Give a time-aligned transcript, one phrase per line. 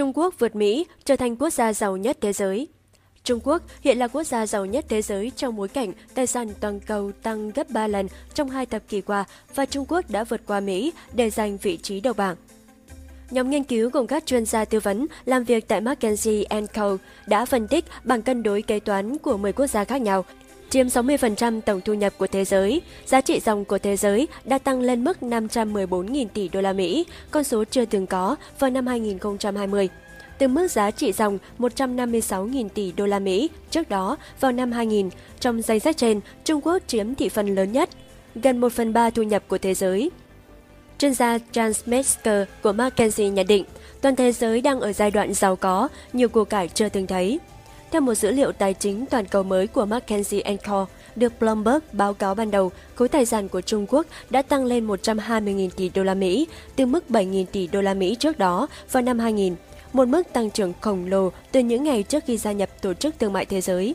[0.00, 2.68] Trung Quốc vượt Mỹ trở thành quốc gia giàu nhất thế giới.
[3.24, 6.48] Trung Quốc hiện là quốc gia giàu nhất thế giới trong bối cảnh tài sản
[6.60, 9.24] toàn cầu tăng gấp 3 lần trong hai thập kỷ qua
[9.54, 12.36] và Trung Quốc đã vượt qua Mỹ để giành vị trí đầu bảng.
[13.30, 16.96] Nhóm nghiên cứu gồm các chuyên gia tư vấn làm việc tại McKinsey Co.
[17.26, 20.24] đã phân tích bằng cân đối kế toán của 10 quốc gia khác nhau,
[20.70, 22.82] chiếm 60% tổng thu nhập của thế giới.
[23.06, 27.06] Giá trị dòng của thế giới đã tăng lên mức 514.000 tỷ đô la Mỹ,
[27.30, 29.88] con số chưa từng có vào năm 2020
[30.40, 35.10] từ mức giá trị dòng 156.000 tỷ đô la Mỹ trước đó vào năm 2000.
[35.40, 37.90] Trong danh sách trên, Trung Quốc chiếm thị phần lớn nhất,
[38.34, 40.10] gần 1 phần 3 thu nhập của thế giới.
[40.98, 43.64] Chuyên gia James Metzger của McKinsey nhận định,
[44.00, 47.38] toàn thế giới đang ở giai đoạn giàu có, nhiều của cải chưa từng thấy.
[47.90, 50.86] Theo một dữ liệu tài chính toàn cầu mới của McKinsey Co,
[51.16, 54.86] được Bloomberg báo cáo ban đầu, khối tài sản của Trung Quốc đã tăng lên
[54.86, 59.02] 120.000 tỷ đô la Mỹ, từ mức 7.000 tỷ đô la Mỹ trước đó vào
[59.02, 59.54] năm 2000,
[59.92, 63.18] một mức tăng trưởng khổng lồ từ những ngày trước khi gia nhập Tổ chức
[63.18, 63.94] Thương mại Thế giới.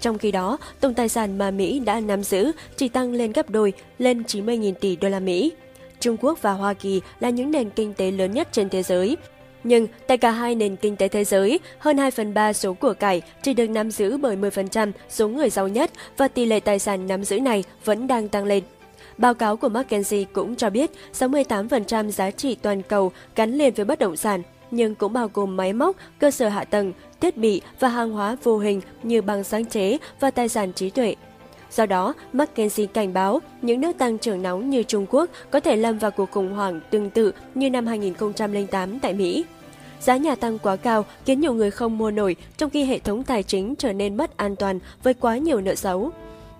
[0.00, 3.50] Trong khi đó, tổng tài sản mà Mỹ đã nắm giữ chỉ tăng lên gấp
[3.50, 5.52] đôi, lên 90.000 tỷ đô la Mỹ.
[6.00, 9.16] Trung Quốc và Hoa Kỳ là những nền kinh tế lớn nhất trên thế giới.
[9.64, 12.94] Nhưng tại cả hai nền kinh tế thế giới, hơn 2 phần 3 số của
[12.94, 16.78] cải chỉ được nắm giữ bởi 10% số người giàu nhất và tỷ lệ tài
[16.78, 18.64] sản nắm giữ này vẫn đang tăng lên.
[19.18, 23.84] Báo cáo của McKinsey cũng cho biết 68% giá trị toàn cầu gắn liền với
[23.84, 27.60] bất động sản, nhưng cũng bao gồm máy móc, cơ sở hạ tầng, thiết bị
[27.80, 31.14] và hàng hóa vô hình như bằng sáng chế và tài sản trí tuệ.
[31.72, 35.76] Do đó, McKinsey cảnh báo những nước tăng trưởng nóng như Trung Quốc có thể
[35.76, 39.44] lâm vào cuộc khủng hoảng tương tự như năm 2008 tại Mỹ.
[40.00, 43.24] Giá nhà tăng quá cao khiến nhiều người không mua nổi, trong khi hệ thống
[43.24, 46.10] tài chính trở nên mất an toàn với quá nhiều nợ xấu.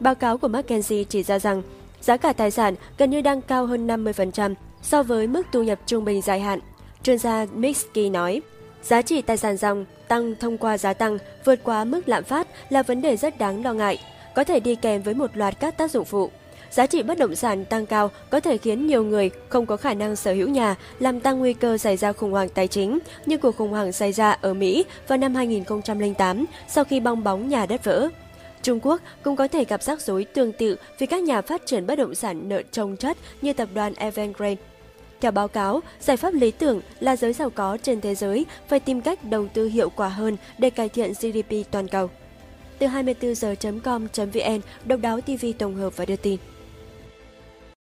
[0.01, 1.63] Báo cáo của McKinsey chỉ ra rằng
[2.01, 5.79] giá cả tài sản gần như đang cao hơn 50% so với mức thu nhập
[5.87, 6.61] trung bình dài hạn.
[7.03, 8.43] Chuyên gia Mixky nói,
[8.83, 12.49] giá trị tài sản dòng tăng thông qua giá tăng vượt quá mức lạm phát
[12.69, 13.99] là vấn đề rất đáng lo ngại
[14.35, 16.31] có thể đi kèm với một loạt các tác dụng phụ.
[16.71, 19.95] Giá trị bất động sản tăng cao có thể khiến nhiều người không có khả
[19.95, 23.39] năng sở hữu nhà, làm tăng nguy cơ xảy ra khủng hoảng tài chính, như
[23.39, 27.67] cuộc khủng hoảng xảy ra ở Mỹ vào năm 2008 sau khi bong bóng nhà
[27.67, 28.09] đất vỡ.
[28.63, 31.87] Trung Quốc cũng có thể gặp rắc rối tương tự vì các nhà phát triển
[31.87, 34.63] bất động sản nợ trông chất như tập đoàn Evergrande.
[35.21, 38.81] Theo báo cáo, giải pháp lý tưởng là giới giàu có trên thế giới phải
[38.81, 42.11] tìm cách đầu tư hiệu quả hơn để cải thiện GDP toàn cầu
[42.83, 46.39] từ 24h.com.vn độc đáo TV tổng hợp và đưa tin.